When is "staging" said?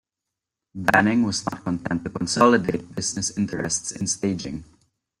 4.07-4.63